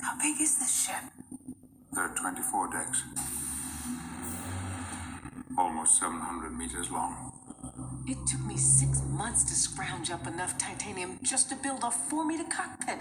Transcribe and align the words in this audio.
How 0.00 0.18
big 0.18 0.40
is 0.40 0.58
this 0.58 0.86
ship? 0.86 1.02
There 1.92 2.04
are 2.04 2.14
24 2.14 2.70
decks. 2.72 3.02
Almost 5.56 5.98
700 5.98 6.56
meters 6.56 6.90
long. 6.90 7.32
It 8.06 8.18
took 8.26 8.40
me 8.40 8.56
six 8.56 9.02
months 9.02 9.44
to 9.44 9.54
scrounge 9.54 10.10
up 10.10 10.26
enough 10.26 10.56
titanium 10.56 11.18
just 11.22 11.48
to 11.50 11.56
build 11.56 11.82
a 11.82 11.90
four 11.90 12.24
meter 12.24 12.44
cockpit. 12.44 13.00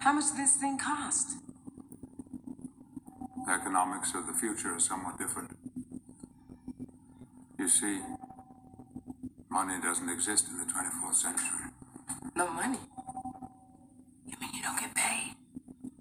How 0.00 0.12
much 0.12 0.24
does 0.24 0.36
this 0.36 0.56
thing 0.56 0.78
cost? 0.78 1.36
The 3.46 3.52
economics 3.52 4.14
of 4.14 4.26
the 4.26 4.32
future 4.32 4.74
are 4.74 4.80
somewhat 4.80 5.18
different. 5.18 5.56
You 7.58 7.68
see, 7.68 8.00
money 9.52 9.78
doesn't 9.82 10.08
exist 10.08 10.48
in 10.48 10.56
the 10.56 10.64
24th 10.64 11.14
century. 11.14 11.68
No 12.34 12.50
money. 12.50 12.78
You 14.26 14.34
mean 14.40 14.50
you 14.54 14.62
don't 14.62 14.80
get 14.80 14.94
paid? 14.94 15.34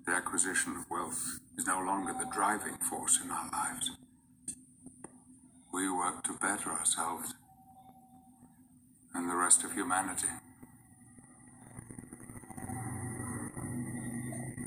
The 0.06 0.14
acquisition 0.14 0.78
of 0.78 0.90
wealth 0.90 1.40
is 1.58 1.68
no 1.68 1.80
longer 1.80 2.14
the 2.14 2.30
driving 2.34 2.78
force 2.78 3.20
in 3.22 3.30
our 3.30 3.50
lives. 3.52 3.92
We 5.74 5.92
work 5.92 6.24
to 6.24 6.34
better 6.34 6.70
ourselves 6.72 7.34
and 9.14 9.30
the 9.30 9.36
rest 9.36 9.66
of 9.66 9.74
humanity. 9.74 10.30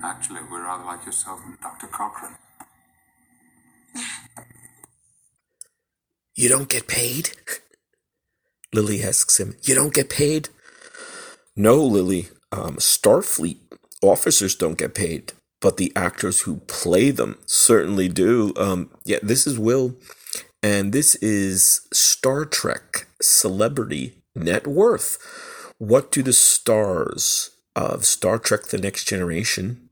Actually, 0.05 0.41
we're 0.51 0.63
rather 0.63 0.85
like 0.85 1.07
yourself 1.07 1.41
and 1.47 1.59
Dr. 1.61 1.87
Cochrane. 1.87 2.37
You 6.35 6.51
don't 6.51 6.69
get 6.69 6.87
paid? 6.87 7.31
Lily 8.75 9.03
asks 9.03 9.39
him, 9.39 9.57
You 9.63 9.75
don't 9.75 9.95
get 9.95 10.11
paid? 10.11 10.49
No, 11.57 11.83
Lily. 11.83 12.29
Um, 12.53 12.77
Starfleet 12.77 13.59
officers 14.03 14.55
don't 14.55 14.79
get 14.79 14.95
paid, 14.95 15.33
but 15.61 15.77
the 15.77 15.93
actors 15.97 16.43
who 16.43 16.57
play 16.67 17.11
them 17.11 17.39
certainly 17.47 18.09
do. 18.09 18.53
Um, 18.57 18.91
yeah, 19.05 19.19
this 19.23 19.47
is 19.47 19.59
Will, 19.59 19.97
and 20.63 20.93
this 20.93 21.15
is 21.17 21.89
Star 21.93 22.45
Trek 22.45 23.07
Celebrity 23.21 24.23
Net 24.35 24.67
Worth. 24.67 25.19
What 25.79 26.13
do 26.13 26.23
the 26.23 26.33
stars 26.33 27.51
of 27.75 28.05
Star 28.05 28.39
Trek 28.39 28.65
The 28.65 28.79
Next 28.79 29.05
Generation 29.05 29.89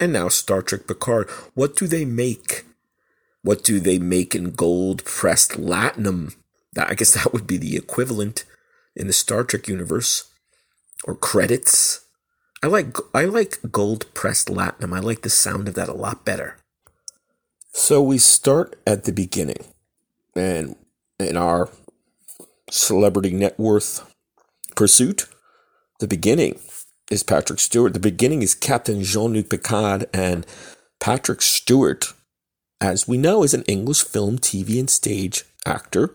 and 0.00 0.14
now 0.14 0.28
Star 0.28 0.62
Trek 0.62 0.86
Picard, 0.86 1.28
what 1.54 1.76
do 1.76 1.86
they 1.86 2.06
make? 2.06 2.64
What 3.42 3.62
do 3.62 3.78
they 3.78 3.98
make 3.98 4.34
in 4.34 4.52
gold 4.52 5.04
pressed 5.04 5.52
latinum? 5.52 6.34
I 6.76 6.94
guess 6.94 7.12
that 7.12 7.32
would 7.32 7.46
be 7.46 7.56
the 7.56 7.76
equivalent 7.76 8.44
in 8.94 9.06
the 9.06 9.12
Star 9.12 9.44
Trek 9.44 9.68
universe. 9.68 10.30
Or 11.04 11.14
credits. 11.14 12.04
I 12.62 12.66
like 12.66 12.94
I 13.14 13.24
like 13.24 13.58
gold 13.72 14.12
pressed 14.12 14.48
latinum. 14.48 14.94
I 14.94 15.00
like 15.00 15.22
the 15.22 15.30
sound 15.30 15.66
of 15.66 15.74
that 15.74 15.88
a 15.88 15.94
lot 15.94 16.26
better. 16.26 16.58
So 17.72 18.02
we 18.02 18.18
start 18.18 18.76
at 18.86 19.04
the 19.04 19.12
beginning. 19.12 19.64
And 20.36 20.76
in 21.18 21.38
our 21.38 21.70
celebrity 22.70 23.32
net 23.32 23.58
worth 23.58 24.14
pursuit, 24.76 25.26
the 26.00 26.06
beginning 26.08 26.60
is 27.10 27.22
Patrick 27.22 27.60
Stewart. 27.60 27.94
The 27.94 28.00
beginning 28.00 28.42
is 28.42 28.54
Captain 28.54 29.02
Jean 29.02 29.32
Luc 29.32 29.48
Picard, 29.48 30.06
and 30.12 30.46
Patrick 31.00 31.42
Stewart, 31.42 32.12
as 32.80 33.08
we 33.08 33.16
know, 33.16 33.42
is 33.42 33.54
an 33.54 33.64
English 33.64 34.04
film, 34.04 34.38
TV, 34.38 34.78
and 34.78 34.88
stage 34.88 35.44
actor. 35.66 36.14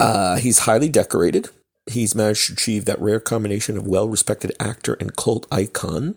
Uh, 0.00 0.36
he's 0.36 0.60
highly 0.60 0.88
decorated. 0.88 1.48
He's 1.86 2.14
managed 2.14 2.46
to 2.46 2.52
achieve 2.52 2.84
that 2.84 3.00
rare 3.00 3.20
combination 3.20 3.76
of 3.76 3.86
well 3.86 4.08
respected 4.08 4.52
actor 4.60 4.94
and 5.00 5.16
cult 5.16 5.46
icon. 5.50 6.16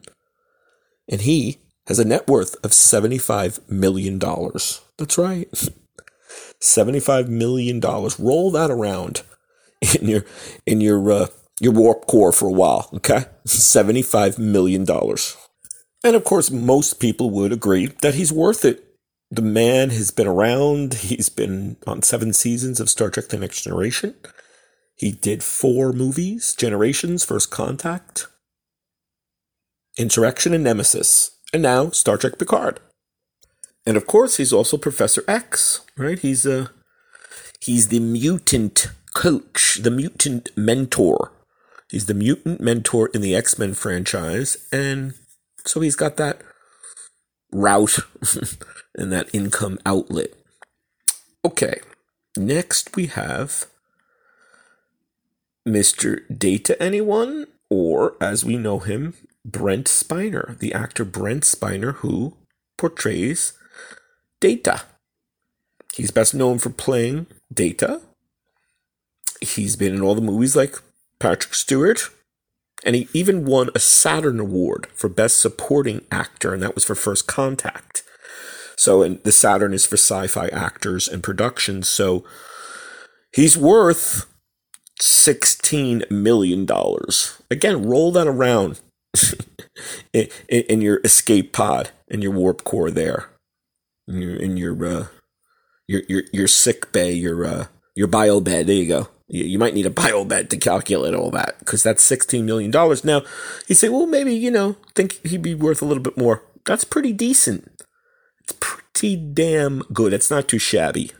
And 1.10 1.22
he 1.22 1.60
has 1.88 2.00
a 2.00 2.06
net 2.06 2.28
worth 2.28 2.56
of 2.64 2.72
$75 2.72 3.70
million. 3.70 4.20
That's 4.20 5.18
right. 5.18 5.50
$75 6.62 7.28
million. 7.28 7.80
Roll 7.80 8.52
that 8.52 8.70
around 8.70 9.24
in 10.00 10.08
your 10.08 10.26
in 10.66 10.82
your 10.82 11.12
uh, 11.12 11.28
your 11.60 11.74
warp 11.74 12.08
core 12.08 12.32
for 12.32 12.48
a 12.48 12.54
while, 12.54 12.90
okay? 12.94 13.26
$75 13.48 14.40
million. 14.40 14.86
And 16.04 16.16
of 16.16 16.24
course, 16.24 16.50
most 16.50 17.00
people 17.00 17.30
would 17.30 17.52
agree 17.52 17.88
that 18.02 18.16
he's 18.16 18.34
worth 18.34 18.66
it. 18.66 18.84
The 19.32 19.42
man 19.42 19.90
has 19.92 20.12
been 20.12 20.28
around. 20.28 20.94
He's 20.96 21.30
been 21.30 21.78
on 21.88 22.02
seven 22.02 22.34
seasons 22.34 22.80
of 22.80 22.90
Star 22.90 23.10
Trek 23.10 23.30
The 23.30 23.38
Next 23.38 23.64
Generation. 23.64 24.16
He 24.96 25.12
did 25.12 25.44
four 25.44 25.94
movies 25.94 26.54
Generations, 26.54 27.24
First 27.24 27.50
Contact, 27.50 28.28
Insurrection, 29.98 30.54
and 30.54 30.64
Nemesis. 30.64 31.32
And 31.54 31.64
now 31.64 31.90
Star 31.90 32.18
Trek 32.18 32.38
Picard. 32.38 32.80
And 33.86 33.98
of 33.98 34.06
course, 34.06 34.38
he's 34.38 34.54
also 34.54 34.78
Professor 34.78 35.24
X, 35.28 35.82
right? 35.98 36.20
He's 36.20 36.46
a. 36.46 36.62
Uh, 36.62 36.68
he's 37.62 37.88
the 37.88 38.00
mutant 38.00 38.92
coach, 39.14 39.80
the 39.82 39.92
mutant 39.92 40.50
mentor 40.56 41.32
He's 41.92 42.06
the 42.06 42.14
mutant 42.14 42.62
mentor 42.62 43.10
in 43.14 43.20
the 43.20 43.36
X 43.36 43.60
Men 43.60 43.74
franchise, 43.74 44.58
and 44.72 45.14
so 45.66 45.82
he's 45.82 45.98
got 45.98 46.16
that 46.16 46.42
route 47.52 48.00
and 48.96 49.12
that 49.12 49.30
income 49.34 49.80
outlet. 49.86 50.30
Okay, 51.44 51.80
next 52.38 52.96
we 52.96 53.08
have 53.08 53.66
Mr. 55.68 56.22
Data 56.36 56.82
Anyone, 56.82 57.48
or 57.70 58.16
as 58.22 58.44
we 58.44 58.58
know 58.58 58.80
him, 58.80 59.14
Brent 59.46 59.88
Spiner, 59.88 60.58
the 60.60 60.74
actor 60.74 61.06
Brent 61.06 61.44
Spiner, 61.44 61.96
who 61.96 62.38
portrays 62.78 63.54
Data. 64.40 64.84
He's 65.94 66.12
best 66.12 66.34
known 66.34 66.60
for 66.60 66.70
playing 66.70 67.28
Data. 67.54 68.02
He's 69.42 69.76
been 69.76 69.96
in 69.96 70.02
all 70.02 70.16
the 70.16 70.22
movies 70.22 70.56
like 70.56 70.76
Patrick 71.20 71.54
Stewart, 71.54 72.10
and 72.84 72.96
he 72.96 73.08
even 73.14 73.46
won 73.46 73.70
a 73.76 73.80
Saturn 73.80 74.40
Award 74.40 74.88
for 74.94 75.10
Best 75.10 75.40
Supporting 75.40 76.06
Actor, 76.12 76.54
and 76.54 76.64
that 76.64 76.76
was 76.76 76.84
for 76.84 76.96
First 76.96 77.28
Contact. 77.28 78.04
So, 78.76 79.04
and 79.04 79.22
the 79.24 79.32
Saturn 79.32 79.74
is 79.74 79.86
for 79.86 79.98
sci-fi 79.98 80.48
actors 80.48 81.08
and 81.08 81.22
productions. 81.22 81.88
So, 81.88 82.24
he's 83.34 83.58
worth 83.58 84.26
sixteen 85.00 86.04
million 86.10 86.66
dollars. 86.66 87.42
Again, 87.52 87.86
roll 87.86 88.12
that 88.14 88.28
around 88.28 88.80
in, 90.14 90.28
in, 90.50 90.82
your 90.82 91.02
escape 91.04 91.54
pod 91.54 91.92
in 92.08 92.22
your 92.22 92.32
warp 92.32 92.64
core 92.64 92.92
there, 92.92 93.30
in 94.08 94.22
your 94.22 94.36
in 94.36 94.58
your 94.58 94.86
uh, 94.86 95.08
your 95.88 96.02
your 96.08 96.24
your 96.34 96.48
sick 96.48 96.92
bay, 96.92 97.12
your 97.12 97.46
uh, 97.46 97.66
your 97.96 98.08
bio 98.08 98.40
bed. 98.40 98.68
There 98.68 98.76
you 98.76 98.88
go 98.88 99.08
you, 99.32 99.46
you 99.46 99.58
might 99.58 99.74
need 99.74 99.86
a 99.86 99.92
bio 99.92 100.24
bed 100.26 100.50
to 100.50 100.58
calculate 100.58 101.16
all 101.16 101.32
that 101.32 101.58
because 101.60 101.82
that's 101.82 102.08
$16 102.08 102.44
million. 102.44 102.70
Now, 103.04 103.24
you 103.68 103.76
say, 103.76 103.90
well, 103.90 104.06
maybe, 104.06 104.36
you 104.36 104.52
know, 104.52 104.76
think 104.94 105.26
he'd 105.26 105.42
be 105.42 105.56
worth 105.56 105.82
a 105.82 105.86
little 105.86 106.04
bit 106.04 106.18
more. 106.18 106.44
That's 106.66 106.84
pretty 106.84 107.14
decent. 107.14 107.82
It's 108.42 108.54
pretty 108.60 109.16
damn 109.16 109.80
good. 109.94 110.14
It's 110.14 110.30
not 110.30 110.48
too 110.48 110.60
shabby. 110.60 111.12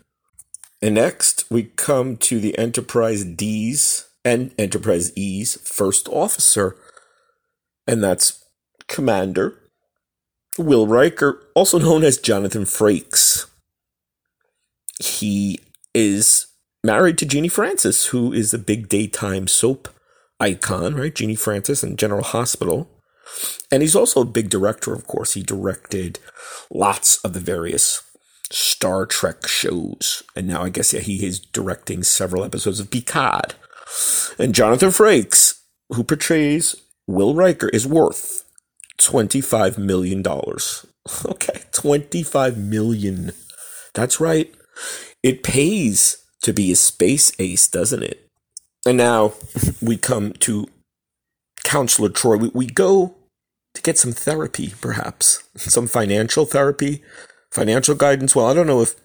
And 0.82 0.96
next, 0.96 1.46
we 1.50 1.64
come 1.64 2.18
to 2.18 2.40
the 2.40 2.58
Enterprise 2.58 3.24
D's 3.24 4.08
and 4.26 4.54
Enterprise 4.58 5.16
E's 5.16 5.58
first 5.64 6.08
officer, 6.10 6.76
and 7.88 8.04
that's 8.04 8.44
Commander 8.88 9.58
Will 10.58 10.86
Riker, 10.86 11.42
also 11.56 11.80
known 11.80 12.04
as 12.04 12.18
Jonathan 12.18 12.64
Frakes. 12.64 13.48
He 15.00 15.60
is 15.94 16.48
married 16.84 17.18
to 17.20 17.26
Genie 17.26 17.48
Francis, 17.48 18.08
who 18.08 18.34
is 18.34 18.54
a 18.54 18.60
big 18.60 18.90
daytime 18.90 19.48
soap 19.48 19.90
icon, 20.40 20.96
right? 20.96 21.14
Genie 21.14 21.36
Francis 21.36 21.84
and 21.84 22.00
General 22.00 22.24
Hospital. 22.24 22.90
And 23.72 23.82
he's 23.82 23.96
also 23.96 24.22
a 24.22 24.26
big 24.26 24.50
director, 24.50 24.94
of 24.94 25.08
course. 25.08 25.34
He 25.34 25.44
directed 25.44 26.20
lots 26.70 27.18
of 27.20 27.34
the 27.34 27.40
various 27.40 28.04
Star 28.52 29.06
Trek 29.06 29.48
shows. 29.48 30.24
And 30.36 30.48
now 30.48 30.64
I 30.64 30.70
guess, 30.70 30.94
yeah, 30.94 31.00
he 31.00 31.26
is 31.26 31.40
directing 31.40 32.04
several 32.04 32.44
episodes 32.44 32.80
of 32.80 32.92
Picard. 32.92 33.54
And 34.38 34.56
Jonathan 34.56 34.90
Frakes, 34.90 35.62
who 35.90 36.04
portrays 36.04 36.76
Will 37.08 37.36
Riker, 37.36 37.70
is 37.70 37.88
worth 37.88 38.44
$25 39.00 39.78
million. 39.78 40.24
Okay, 41.26 41.64
25 41.72 42.60
million. 42.60 43.32
That's 43.96 44.20
right. 44.20 44.54
It 45.24 45.42
pays 45.42 46.24
to 46.42 46.54
be 46.54 46.72
a 46.72 46.76
space 46.76 47.32
ace, 47.40 47.68
doesn't 47.68 48.04
it? 48.04 48.28
And 48.86 48.98
now 48.98 49.34
we 49.82 49.98
come 49.98 50.34
to 50.34 50.68
Counselor 51.64 52.10
Troi. 52.10 52.40
We, 52.40 52.52
we 52.54 52.66
go 52.68 53.16
to 53.74 53.82
get 53.82 53.98
some 53.98 54.12
therapy, 54.12 54.74
perhaps, 54.82 55.44
some 55.56 55.88
financial 55.88 56.46
therapy, 56.46 57.02
financial 57.52 57.96
guidance. 57.96 58.36
Well, 58.36 58.48
I 58.48 58.54
don't 58.54 58.68
know 58.68 58.82
if 58.82 58.96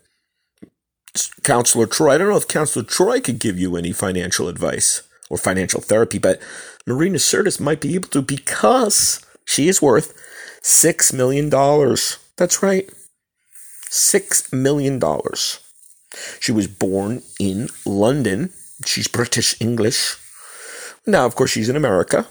Counselor 1.42 1.86
Troi, 1.86 2.14
I 2.14 2.18
don't 2.18 2.30
know 2.30 2.36
if 2.36 2.48
Counselor 2.48 2.84
Troi 2.84 3.22
could 3.22 3.38
give 3.38 3.58
you 3.58 3.76
any 3.76 3.92
financial 3.92 4.48
advice. 4.48 5.02
or 5.28 5.36
financial 5.36 5.80
therapy, 5.80 6.18
but 6.18 6.40
Marina 6.86 7.18
Sirtis 7.18 7.58
might 7.58 7.80
be 7.80 7.96
able 7.96 8.08
to 8.10 8.22
because 8.22 9.24
she 9.44 9.66
is 9.68 9.82
worth 9.82 10.14
$6 10.62 11.12
million. 11.12 11.50
That's 11.50 12.62
right. 12.62 12.88
$6 13.90 14.52
million. 14.52 15.00
She 16.40 16.52
was 16.52 16.66
born 16.66 17.22
in 17.38 17.68
London. 17.84 18.52
She's 18.84 19.08
British 19.08 19.60
English. 19.60 20.16
Now, 21.06 21.26
of 21.26 21.34
course, 21.34 21.50
she's 21.50 21.68
in 21.68 21.76
America. 21.76 22.26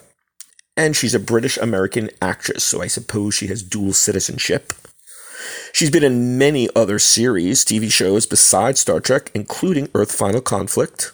And 0.77 0.95
she's 0.95 1.15
a 1.15 1.19
British 1.19 1.57
American 1.57 2.09
actress, 2.21 2.63
so 2.63 2.81
I 2.81 2.87
suppose 2.87 3.33
she 3.33 3.47
has 3.47 3.63
dual 3.63 3.93
citizenship. 3.93 4.73
She's 5.71 5.91
been 5.91 6.03
in 6.03 6.37
many 6.37 6.67
other 6.75 6.99
series, 6.99 7.63
TV 7.63 7.91
shows 7.91 8.25
besides 8.25 8.81
Star 8.81 8.99
Trek, 8.99 9.31
including 9.33 9.89
Earth 9.95 10.11
Final 10.11 10.41
Conflict, 10.41 11.13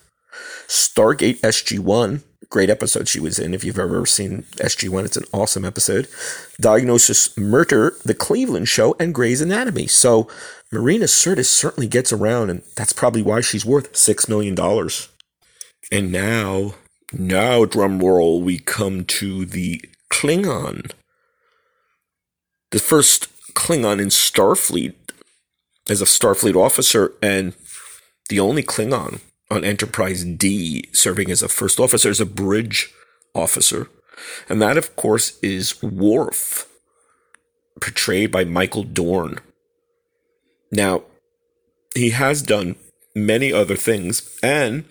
Stargate 0.67 1.39
SG 1.41 1.77
1, 1.79 2.23
great 2.51 2.69
episode 2.69 3.07
she 3.07 3.19
was 3.19 3.39
in. 3.39 3.53
If 3.53 3.63
you've 3.63 3.79
ever 3.79 4.05
seen 4.05 4.43
SG1, 4.57 5.05
it's 5.05 5.17
an 5.17 5.25
awesome 5.33 5.65
episode. 5.65 6.07
Diagnosis 6.59 7.35
Murder, 7.37 7.95
The 8.05 8.13
Cleveland 8.13 8.67
Show, 8.67 8.95
and 8.99 9.15
Grey's 9.15 9.41
Anatomy. 9.41 9.87
So 9.87 10.27
Marina 10.71 11.05
Sirtis 11.05 11.47
certainly 11.47 11.87
gets 11.87 12.13
around, 12.13 12.49
and 12.49 12.61
that's 12.75 12.93
probably 12.93 13.21
why 13.21 13.41
she's 13.41 13.65
worth 13.65 13.91
$6 13.93 14.29
million. 14.29 14.57
And 15.91 16.11
now, 16.11 16.75
now, 17.11 17.65
drum 17.65 17.99
roll, 17.99 18.41
we 18.41 18.57
come 18.57 19.03
to 19.05 19.45
the 19.45 19.83
Klingon. 20.09 20.91
The 22.71 22.79
first 22.79 23.27
Klingon 23.53 24.01
in 24.01 24.07
Starfleet 24.07 24.93
as 25.89 26.01
a 26.01 26.05
Starfleet 26.05 26.55
officer, 26.55 27.13
and 27.21 27.53
the 28.29 28.39
only 28.39 28.63
Klingon 28.63 29.19
on 29.49 29.65
Enterprise 29.65 30.23
D, 30.23 30.87
serving 30.93 31.29
as 31.29 31.43
a 31.43 31.49
first 31.49 31.81
officer, 31.81 32.09
as 32.09 32.21
a 32.21 32.25
bridge 32.25 32.93
officer. 33.35 33.89
And 34.47 34.61
that, 34.61 34.77
of 34.77 34.95
course, 34.95 35.37
is 35.41 35.83
Worf, 35.83 36.65
portrayed 37.81 38.31
by 38.31 38.45
Michael 38.45 38.83
Dorn. 38.83 39.39
Now, 40.71 41.03
he 41.93 42.11
has 42.11 42.41
done 42.41 42.75
many 43.13 43.51
other 43.51 43.75
things, 43.75 44.39
and 44.41 44.85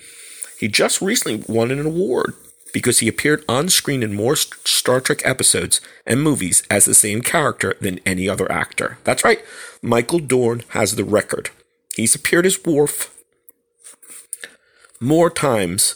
he 0.59 0.69
just 0.69 1.01
recently 1.01 1.43
won 1.49 1.71
an 1.71 1.87
award 1.87 2.35
because 2.73 3.01
he 3.01 3.09
appeared 3.09 3.45
on 3.49 3.69
screen 3.69 4.03
in 4.03 4.15
more 4.15 4.37
Star 4.37 5.01
Trek 5.01 5.23
episodes 5.25 5.81
and 6.07 6.23
movies 6.23 6.63
as 6.71 6.85
the 6.85 6.95
same 6.95 7.23
character 7.23 7.75
than 7.81 8.01
any 8.07 8.29
other 8.29 8.51
actor. 8.51 8.99
That's 9.05 9.25
right, 9.25 9.43
Michael 9.83 10.21
Dorn 10.21 10.63
has 10.69 10.95
the 10.95 11.05
record. 11.05 11.51
He's 11.97 12.15
appeared 12.15 12.47
as 12.47 12.65
Worf 12.65 13.17
more 15.01 15.31
times 15.31 15.95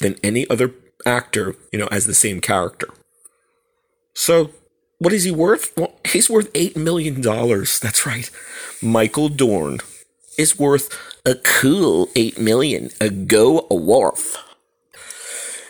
than 0.00 0.16
any 0.22 0.48
other 0.48 0.74
actor, 1.04 1.54
you 1.72 1.78
know, 1.78 1.88
as 1.88 2.06
the 2.06 2.14
same 2.14 2.40
character. 2.40 2.88
So, 4.14 4.50
what 5.00 5.14
is 5.14 5.24
he 5.24 5.30
worth? 5.30 5.72
Well, 5.76 5.94
he's 6.06 6.28
worth 6.28 6.52
$8 6.52 6.76
million. 6.76 7.22
That's 7.22 8.06
right. 8.06 8.30
Michael 8.82 9.30
Dorn 9.30 9.78
is 10.38 10.58
worth 10.58 10.94
a 11.24 11.34
cool 11.36 12.10
8 12.14 12.38
million. 12.38 12.90
A 13.00 13.08
go 13.08 13.66
a 13.70 13.74
Worf. 13.74 14.36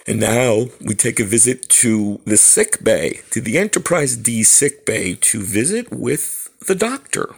And 0.06 0.18
now 0.18 0.66
we 0.80 0.96
take 0.96 1.20
a 1.20 1.24
visit 1.24 1.68
to 1.68 2.20
the 2.24 2.36
sick 2.36 2.82
bay, 2.82 3.20
to 3.30 3.40
the 3.40 3.56
Enterprise 3.56 4.16
D 4.16 4.42
sick 4.42 4.84
bay, 4.84 5.14
to 5.14 5.40
visit 5.40 5.92
with 5.92 6.50
the 6.66 6.74
doctor, 6.74 7.36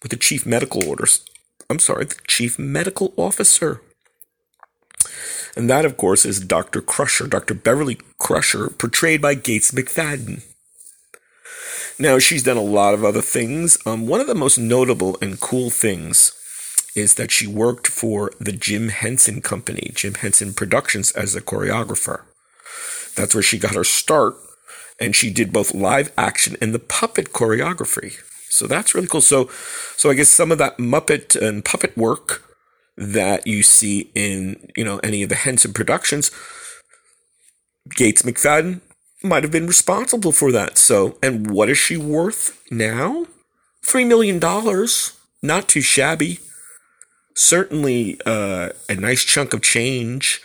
with 0.00 0.12
the 0.12 0.16
chief 0.16 0.46
medical 0.46 0.86
orders. 0.86 1.24
I'm 1.68 1.80
sorry, 1.80 2.04
the 2.04 2.20
chief 2.28 2.56
medical 2.56 3.12
officer. 3.16 3.80
And 5.56 5.68
that, 5.68 5.84
of 5.84 5.96
course, 5.96 6.24
is 6.24 6.38
Dr. 6.38 6.80
Crusher, 6.80 7.26
Dr. 7.26 7.54
Beverly 7.54 7.98
Crusher, 8.18 8.68
portrayed 8.70 9.20
by 9.20 9.34
Gates 9.34 9.72
McFadden. 9.72 10.42
Now, 11.98 12.18
she's 12.18 12.42
done 12.42 12.56
a 12.56 12.62
lot 12.62 12.94
of 12.94 13.04
other 13.04 13.22
things. 13.22 13.78
Um, 13.86 14.06
one 14.06 14.20
of 14.20 14.26
the 14.26 14.34
most 14.34 14.58
notable 14.58 15.18
and 15.20 15.40
cool 15.40 15.70
things 15.70 16.32
is 16.94 17.14
that 17.14 17.30
she 17.30 17.46
worked 17.46 17.86
for 17.86 18.32
the 18.38 18.52
Jim 18.52 18.88
Henson 18.88 19.40
Company, 19.40 19.92
Jim 19.94 20.14
Henson 20.14 20.52
Productions, 20.52 21.10
as 21.12 21.34
a 21.34 21.40
choreographer. 21.40 22.22
That's 23.14 23.34
where 23.34 23.42
she 23.42 23.58
got 23.58 23.74
her 23.74 23.84
start, 23.84 24.34
and 25.00 25.14
she 25.14 25.30
did 25.30 25.52
both 25.52 25.74
live 25.74 26.12
action 26.16 26.56
and 26.60 26.74
the 26.74 26.78
puppet 26.78 27.32
choreography. 27.32 28.20
So 28.48 28.66
that's 28.66 28.94
really 28.94 29.06
cool. 29.06 29.22
So, 29.22 29.48
so 29.96 30.10
I 30.10 30.14
guess 30.14 30.28
some 30.28 30.52
of 30.52 30.58
that 30.58 30.78
Muppet 30.78 31.40
and 31.40 31.64
puppet 31.64 31.96
work 31.96 32.42
that 32.96 33.46
you 33.46 33.62
see 33.62 34.10
in, 34.14 34.68
you 34.76 34.84
know, 34.84 34.98
any 34.98 35.22
of 35.22 35.30
the 35.30 35.34
Henson 35.34 35.72
productions, 35.72 36.30
Gates 37.96 38.22
McFadden 38.22 38.80
might 39.22 39.42
have 39.42 39.52
been 39.52 39.66
responsible 39.66 40.32
for 40.32 40.52
that. 40.52 40.78
So, 40.78 41.18
and 41.22 41.50
what 41.50 41.68
is 41.68 41.78
she 41.78 41.96
worth 41.96 42.60
now? 42.70 43.26
$3 43.86 44.06
million. 44.06 44.40
Not 45.42 45.68
too 45.68 45.80
shabby. 45.80 46.38
Certainly 47.34 48.20
uh, 48.26 48.70
a 48.88 48.94
nice 48.94 49.24
chunk 49.24 49.52
of 49.54 49.62
change. 49.62 50.40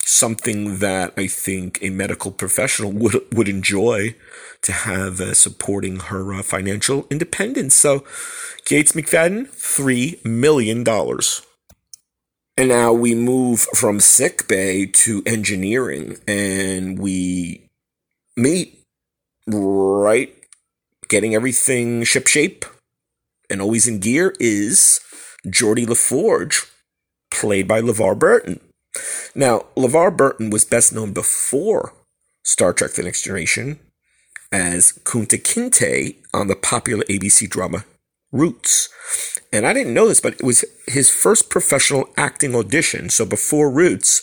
Something 0.00 0.78
that 0.78 1.14
I 1.16 1.26
think 1.26 1.78
a 1.82 1.90
medical 1.90 2.30
professional 2.30 2.92
would 2.92 3.20
would 3.34 3.48
enjoy 3.48 4.14
to 4.62 4.72
have 4.72 5.20
uh, 5.20 5.34
supporting 5.34 5.98
her 5.98 6.32
uh, 6.32 6.42
financial 6.42 7.06
independence. 7.10 7.74
So, 7.74 8.04
Gates 8.66 8.92
McFadden, 8.92 9.48
$3 9.48 10.24
million. 10.24 10.84
And 12.58 12.68
now 12.68 12.92
we 12.92 13.14
move 13.14 13.60
from 13.74 14.00
sick 14.00 14.48
bay 14.48 14.86
to 14.86 15.22
engineering, 15.26 16.16
and 16.26 16.98
we 16.98 17.65
meet 18.36 18.78
right 19.46 20.34
getting 21.08 21.34
everything 21.34 22.04
ship 22.04 22.26
shape 22.26 22.64
and 23.48 23.60
always 23.60 23.86
in 23.86 24.00
gear 24.00 24.34
is 24.40 25.00
Geordi 25.46 25.86
LaForge, 25.86 26.70
played 27.30 27.68
by 27.68 27.80
LeVar 27.80 28.18
Burton. 28.18 28.60
Now, 29.34 29.66
LeVar 29.76 30.16
Burton 30.16 30.50
was 30.50 30.64
best 30.64 30.92
known 30.92 31.12
before 31.12 31.92
Star 32.42 32.72
Trek 32.72 32.92
The 32.92 33.02
Next 33.02 33.22
Generation 33.22 33.78
as 34.50 34.92
Kunta 35.04 35.40
Kinte 35.40 36.16
on 36.32 36.48
the 36.48 36.56
popular 36.56 37.04
ABC 37.04 37.48
drama 37.48 37.84
Roots. 38.32 38.88
And 39.52 39.66
I 39.66 39.72
didn't 39.72 39.94
know 39.94 40.08
this, 40.08 40.20
but 40.20 40.34
it 40.34 40.42
was 40.42 40.64
his 40.86 41.10
first 41.10 41.50
professional 41.50 42.08
acting 42.16 42.54
audition. 42.54 43.08
So 43.10 43.24
before 43.24 43.70
Roots, 43.70 44.22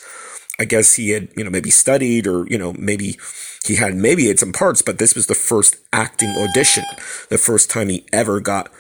I 0.60 0.66
guess 0.66 0.96
he 0.96 1.10
had, 1.10 1.30
you 1.36 1.44
know, 1.44 1.50
maybe 1.50 1.72
studied 1.72 2.28
or, 2.28 2.46
you 2.48 2.58
know, 2.58 2.74
maybe 2.74 3.18
he 3.66 3.76
had 3.76 3.96
maybe 3.96 4.28
had 4.28 4.40
some 4.40 4.52
parts, 4.52 4.82
but 4.82 5.00
this 5.00 5.16
was 5.16 5.28
the 5.28 5.36
first 5.36 5.78
acting 5.92 6.30
audition, 6.30 6.84
the 7.30 7.38
first 7.38 7.70
time 7.70 7.90
he 7.90 8.06
ever 8.14 8.40
got 8.40 8.72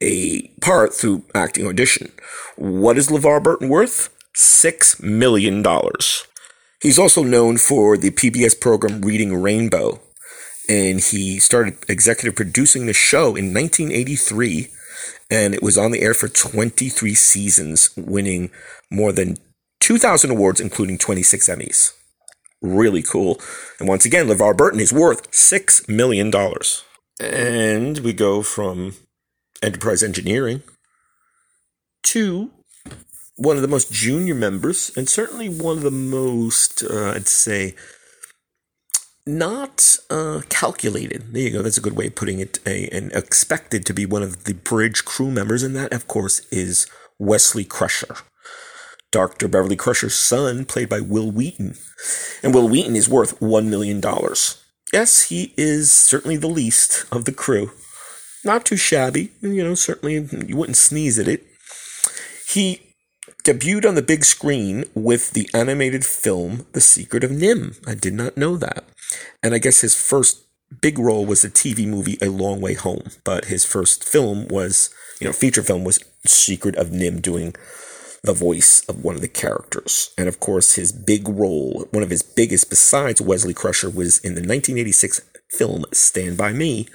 a 0.00 0.48
part 0.60 0.94
through 0.94 1.24
acting 1.34 1.66
audition. 1.66 2.12
What 2.56 2.96
is 2.96 3.08
LeVar 3.08 3.42
Burton 3.42 3.68
worth? 3.68 4.14
Six 4.34 5.00
million 5.00 5.62
dollars. 5.62 6.26
He's 6.80 6.98
also 6.98 7.22
known 7.22 7.58
for 7.58 7.96
the 7.96 8.10
PBS 8.10 8.60
program 8.60 9.00
Reading 9.02 9.40
Rainbow, 9.40 10.00
and 10.68 11.00
he 11.00 11.38
started 11.38 11.76
executive 11.88 12.34
producing 12.34 12.86
the 12.86 12.92
show 12.92 13.36
in 13.36 13.54
1983 13.54 14.70
and 15.30 15.54
it 15.54 15.62
was 15.62 15.78
on 15.78 15.90
the 15.90 16.02
air 16.02 16.14
for 16.14 16.28
23 16.28 17.14
seasons 17.14 17.90
winning 17.96 18.50
more 18.90 19.12
than 19.12 19.36
2000 19.84 20.30
awards 20.30 20.60
including 20.60 20.96
26 20.96 21.46
emmys 21.46 21.92
really 22.62 23.02
cool 23.02 23.38
and 23.78 23.86
once 23.86 24.06
again 24.06 24.26
levar 24.26 24.56
burton 24.56 24.80
is 24.80 24.94
worth 24.94 25.30
$6 25.30 25.86
million 25.90 26.32
and 27.20 27.98
we 27.98 28.14
go 28.14 28.40
from 28.40 28.94
enterprise 29.62 30.02
engineering 30.02 30.62
to 32.02 32.50
one 33.36 33.56
of 33.56 33.62
the 33.62 33.68
most 33.68 33.92
junior 33.92 34.34
members 34.34 34.90
and 34.96 35.06
certainly 35.06 35.50
one 35.50 35.76
of 35.76 35.82
the 35.82 35.90
most 35.90 36.82
uh, 36.82 37.10
i'd 37.10 37.28
say 37.28 37.74
not 39.26 39.96
uh, 40.10 40.42
calculated. 40.50 41.32
There 41.32 41.40
you 41.40 41.50
go. 41.50 41.62
That's 41.62 41.78
a 41.78 41.80
good 41.80 41.96
way 41.96 42.08
of 42.08 42.14
putting 42.14 42.40
it. 42.40 42.58
A, 42.66 42.88
and 42.88 43.10
expected 43.12 43.86
to 43.86 43.94
be 43.94 44.04
one 44.04 44.22
of 44.22 44.44
the 44.44 44.52
bridge 44.52 45.06
crew 45.06 45.30
members, 45.30 45.62
and 45.62 45.74
that, 45.74 45.94
of 45.94 46.06
course, 46.06 46.46
is 46.50 46.86
Wesley 47.18 47.64
Crusher. 47.64 48.16
Dr. 49.14 49.46
Beverly 49.46 49.76
Crusher's 49.76 50.16
son, 50.16 50.64
played 50.64 50.88
by 50.88 50.98
Wil 50.98 51.30
Wheaton. 51.30 51.76
And 52.42 52.52
Wil 52.52 52.68
Wheaton 52.68 52.96
is 52.96 53.08
worth 53.08 53.38
$1 53.38 53.68
million. 53.68 54.02
Yes, 54.92 55.28
he 55.28 55.54
is 55.56 55.92
certainly 55.92 56.36
the 56.36 56.48
least 56.48 57.06
of 57.12 57.24
the 57.24 57.30
crew. 57.30 57.70
Not 58.44 58.64
too 58.64 58.76
shabby. 58.76 59.30
You 59.40 59.62
know, 59.62 59.76
certainly 59.76 60.14
you 60.48 60.56
wouldn't 60.56 60.76
sneeze 60.76 61.16
at 61.20 61.28
it. 61.28 61.46
He 62.48 62.80
debuted 63.44 63.86
on 63.86 63.94
the 63.94 64.02
big 64.02 64.24
screen 64.24 64.84
with 64.96 65.30
the 65.30 65.48
animated 65.54 66.04
film 66.04 66.66
The 66.72 66.80
Secret 66.80 67.22
of 67.22 67.30
NIMH. 67.30 67.88
I 67.88 67.94
did 67.94 68.14
not 68.14 68.36
know 68.36 68.56
that. 68.56 68.82
And 69.44 69.54
I 69.54 69.58
guess 69.58 69.80
his 69.82 69.94
first 69.94 70.44
big 70.80 70.98
role 70.98 71.24
was 71.24 71.42
the 71.42 71.48
TV 71.48 71.86
movie 71.86 72.18
A 72.20 72.30
Long 72.30 72.60
Way 72.60 72.74
Home, 72.74 73.10
but 73.22 73.44
his 73.44 73.64
first 73.64 74.02
film 74.02 74.48
was, 74.48 74.90
you 75.20 75.28
know, 75.28 75.32
feature 75.32 75.62
film 75.62 75.84
was 75.84 76.02
Secret 76.26 76.74
of 76.74 76.88
NIMH 76.88 77.22
doing 77.22 77.54
the 78.24 78.32
voice 78.32 78.82
of 78.88 79.04
one 79.04 79.14
of 79.14 79.20
the 79.20 79.28
characters. 79.28 80.10
And 80.16 80.28
of 80.28 80.40
course, 80.40 80.76
his 80.76 80.92
big 80.92 81.28
role, 81.28 81.86
one 81.90 82.02
of 82.02 82.08
his 82.08 82.22
biggest 82.22 82.70
besides 82.70 83.20
Wesley 83.20 83.52
Crusher, 83.52 83.90
was 83.90 84.18
in 84.18 84.34
the 84.34 84.40
1986 84.40 85.20
film 85.50 85.84
Stand 85.92 86.38
By 86.38 86.54
Me. 86.54 86.88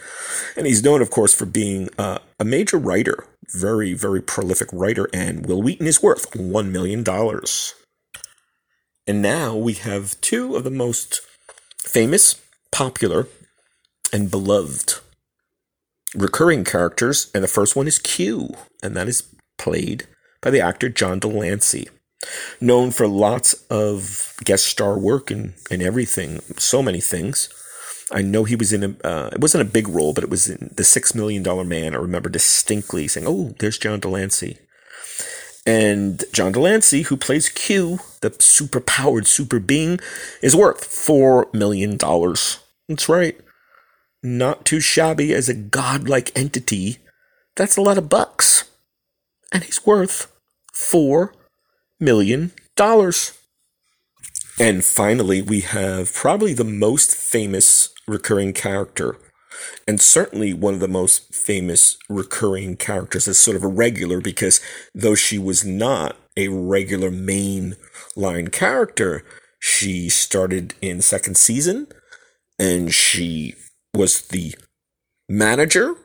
And 0.57 0.65
he's 0.65 0.83
known, 0.83 1.03
of 1.03 1.11
course, 1.11 1.33
for 1.33 1.45
being 1.45 1.89
uh, 1.99 2.17
a 2.39 2.45
major 2.45 2.77
writer, 2.77 3.27
very, 3.53 3.93
very 3.93 4.21
prolific 4.21 4.69
writer. 4.73 5.07
And 5.13 5.45
Wil 5.45 5.61
Wheaton 5.61 5.85
is 5.85 6.01
worth 6.01 6.31
$1 6.31 6.71
million. 6.71 7.05
And 9.07 9.21
now 9.21 9.55
we 9.55 9.73
have 9.73 10.19
two 10.21 10.55
of 10.55 10.63
the 10.63 10.71
most 10.71 11.21
famous, 11.77 12.41
popular, 12.71 13.27
and 14.11 14.31
beloved 14.31 14.95
recurring 16.15 16.63
characters. 16.63 17.29
And 17.35 17.43
the 17.43 17.47
first 17.47 17.75
one 17.75 17.87
is 17.87 17.99
Q, 17.99 18.55
and 18.81 18.97
that 18.97 19.07
is 19.07 19.23
played 19.59 20.07
by 20.41 20.49
the 20.49 20.61
actor 20.61 20.89
John 20.89 21.19
de 21.19 21.27
Lancie. 21.27 21.89
Known 22.59 22.91
for 22.91 23.07
lots 23.07 23.53
of 23.69 24.33
guest 24.43 24.65
star 24.65 24.97
work 24.97 25.31
and, 25.31 25.53
and 25.71 25.81
everything, 25.81 26.41
so 26.57 26.83
many 26.83 26.99
things. 26.99 27.49
I 28.11 28.21
know 28.21 28.43
he 28.43 28.55
was 28.55 28.73
in 28.73 28.83
a, 28.83 29.07
uh, 29.07 29.29
it 29.31 29.39
wasn't 29.39 29.67
a 29.67 29.71
big 29.71 29.87
role, 29.87 30.13
but 30.13 30.23
it 30.23 30.29
was 30.29 30.49
in 30.49 30.71
The 30.75 30.83
Six 30.83 31.13
Million 31.13 31.43
Dollar 31.43 31.63
Man. 31.63 31.93
I 31.93 31.97
remember 31.97 32.29
distinctly 32.29 33.07
saying, 33.07 33.27
oh, 33.27 33.53
there's 33.59 33.77
John 33.77 33.99
de 33.99 34.09
Lancie. 34.09 34.57
And 35.65 36.23
John 36.33 36.51
de 36.51 36.59
Lancie, 36.59 37.03
who 37.03 37.17
plays 37.17 37.49
Q, 37.49 37.99
the 38.21 38.35
super 38.39 38.79
powered 38.79 39.27
super 39.27 39.59
being, 39.59 39.99
is 40.41 40.55
worth 40.55 40.81
$4 40.81 41.53
million. 41.53 41.97
That's 41.97 43.07
right. 43.07 43.39
Not 44.23 44.65
too 44.65 44.79
shabby 44.79 45.33
as 45.33 45.47
a 45.47 45.53
godlike 45.53 46.31
entity. 46.35 46.97
That's 47.55 47.77
a 47.77 47.81
lot 47.81 47.97
of 47.97 48.09
bucks. 48.09 48.58
And 49.51 49.63
he's 49.63 49.85
worth 49.85 50.31
$4 50.73 51.31
million. 51.99 52.51
And 54.59 54.83
finally, 54.83 55.41
we 55.41 55.61
have 55.61 56.13
probably 56.13 56.53
the 56.53 56.63
most 56.63 57.15
famous 57.15 57.89
recurring 58.07 58.53
character, 58.53 59.17
and 59.87 60.01
certainly 60.01 60.53
one 60.53 60.73
of 60.73 60.79
the 60.79 60.87
most 60.87 61.33
famous 61.33 61.97
recurring 62.09 62.75
characters 62.75 63.27
as 63.27 63.37
sort 63.37 63.55
of 63.55 63.63
a 63.63 63.67
regular, 63.67 64.19
because 64.19 64.59
though 64.93 65.15
she 65.15 65.37
was 65.37 65.65
not 65.65 66.17
a 66.35 66.49
regular 66.49 67.11
main 67.11 67.75
line 68.15 68.49
character, 68.49 69.23
she 69.59 70.09
started 70.09 70.73
in 70.81 71.01
second 71.01 71.35
season 71.35 71.87
and 72.57 72.93
she 72.93 73.55
was 73.93 74.27
the 74.27 74.55
manager 75.27 75.95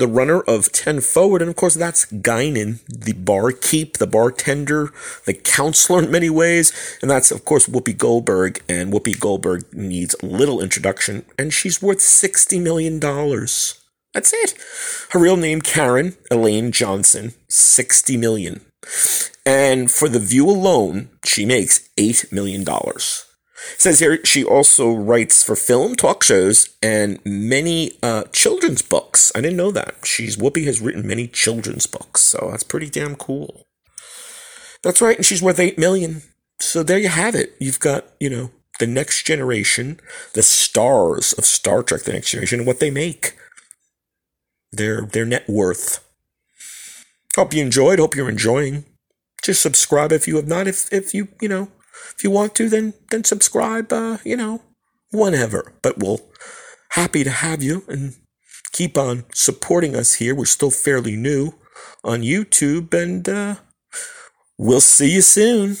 the 0.00 0.08
runner 0.08 0.40
of 0.40 0.72
10 0.72 1.00
forward. 1.02 1.42
And 1.42 1.48
of 1.48 1.56
course, 1.56 1.74
that's 1.74 2.06
Guinan, 2.06 2.84
the 2.86 3.12
barkeep, 3.12 3.98
the 3.98 4.06
bartender, 4.06 4.90
the 5.26 5.34
counselor 5.34 6.02
in 6.02 6.10
many 6.10 6.30
ways. 6.30 6.72
And 7.00 7.10
that's, 7.10 7.30
of 7.30 7.44
course, 7.44 7.68
Whoopi 7.68 7.96
Goldberg. 7.96 8.62
And 8.68 8.92
Whoopi 8.92 9.18
Goldberg 9.18 9.72
needs 9.72 10.16
little 10.22 10.60
introduction. 10.60 11.24
And 11.38 11.52
she's 11.52 11.80
worth 11.80 11.98
$60 11.98 12.60
million. 12.60 12.98
That's 12.98 14.32
it. 14.32 14.54
Her 15.10 15.20
real 15.20 15.36
name, 15.36 15.60
Karen 15.60 16.16
Elaine 16.30 16.72
Johnson, 16.72 17.34
60 17.48 18.16
million. 18.16 18.62
And 19.46 19.90
for 19.90 20.08
The 20.08 20.18
View 20.18 20.48
alone, 20.48 21.10
she 21.24 21.44
makes 21.44 21.88
$8 21.96 22.32
million. 22.32 22.64
Says 23.76 24.00
here 24.00 24.24
she 24.24 24.44
also 24.44 24.92
writes 24.92 25.42
for 25.42 25.56
film, 25.56 25.94
talk 25.94 26.22
shows, 26.22 26.70
and 26.82 27.18
many 27.24 27.92
uh, 28.02 28.24
children's 28.32 28.82
books. 28.82 29.32
I 29.34 29.40
didn't 29.40 29.56
know 29.56 29.70
that. 29.70 29.96
She's 30.04 30.36
Whoopi 30.36 30.64
has 30.64 30.80
written 30.80 31.06
many 31.06 31.26
children's 31.26 31.86
books, 31.86 32.22
so 32.22 32.48
that's 32.50 32.62
pretty 32.62 32.90
damn 32.90 33.16
cool. 33.16 33.66
That's 34.82 35.00
right, 35.02 35.16
and 35.16 35.26
she's 35.26 35.42
worth 35.42 35.60
eight 35.60 35.78
million. 35.78 36.22
So 36.58 36.82
there 36.82 36.98
you 36.98 37.08
have 37.08 37.34
it. 37.34 37.54
You've 37.58 37.80
got 37.80 38.06
you 38.18 38.30
know 38.30 38.50
the 38.78 38.86
next 38.86 39.24
generation, 39.24 40.00
the 40.34 40.42
stars 40.42 41.32
of 41.34 41.44
Star 41.44 41.82
Trek, 41.82 42.02
the 42.02 42.12
next 42.12 42.30
generation, 42.30 42.60
and 42.60 42.66
what 42.66 42.80
they 42.80 42.90
make. 42.90 43.36
Their 44.72 45.02
their 45.02 45.26
net 45.26 45.48
worth. 45.48 46.06
Hope 47.36 47.54
you 47.54 47.62
enjoyed. 47.62 47.98
Hope 47.98 48.16
you're 48.16 48.28
enjoying. 48.28 48.84
Just 49.42 49.62
subscribe 49.62 50.12
if 50.12 50.26
you 50.26 50.36
have 50.36 50.48
not. 50.48 50.66
If 50.66 50.92
if 50.92 51.14
you 51.14 51.28
you 51.40 51.48
know 51.48 51.68
if 52.14 52.24
you 52.24 52.30
want 52.30 52.54
to, 52.56 52.68
then 52.68 52.94
then 53.10 53.24
subscribe. 53.24 53.92
Uh, 53.92 54.18
you 54.24 54.36
know, 54.36 54.62
whenever. 55.10 55.72
But 55.82 55.98
we'll 55.98 56.20
happy 56.90 57.24
to 57.24 57.30
have 57.30 57.62
you 57.62 57.84
and 57.88 58.14
keep 58.72 58.98
on 58.98 59.24
supporting 59.34 59.94
us 59.94 60.14
here. 60.14 60.34
We're 60.34 60.44
still 60.44 60.70
fairly 60.70 61.16
new 61.16 61.54
on 62.04 62.22
YouTube, 62.22 62.94
and 62.94 63.28
uh, 63.28 63.56
we'll 64.58 64.80
see 64.80 65.14
you 65.14 65.22
soon. 65.22 65.76